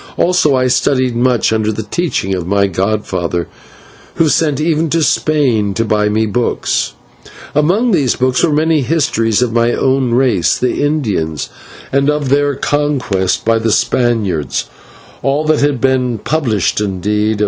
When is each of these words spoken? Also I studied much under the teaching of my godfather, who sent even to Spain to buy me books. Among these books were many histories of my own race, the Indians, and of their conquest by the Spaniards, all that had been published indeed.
Also 0.17 0.55
I 0.55 0.65
studied 0.65 1.15
much 1.15 1.53
under 1.53 1.71
the 1.71 1.83
teaching 1.83 2.33
of 2.33 2.47
my 2.47 2.65
godfather, 2.65 3.47
who 4.15 4.29
sent 4.29 4.59
even 4.59 4.89
to 4.89 5.03
Spain 5.03 5.75
to 5.75 5.85
buy 5.85 6.09
me 6.09 6.25
books. 6.25 6.93
Among 7.53 7.91
these 7.91 8.15
books 8.15 8.43
were 8.43 8.51
many 8.51 8.81
histories 8.81 9.43
of 9.43 9.53
my 9.53 9.73
own 9.73 10.15
race, 10.15 10.57
the 10.57 10.83
Indians, 10.83 11.49
and 11.91 12.09
of 12.09 12.29
their 12.29 12.55
conquest 12.55 13.45
by 13.45 13.59
the 13.59 13.71
Spaniards, 13.71 14.67
all 15.21 15.45
that 15.45 15.59
had 15.59 15.79
been 15.79 16.17
published 16.17 16.81
indeed. 16.81 17.39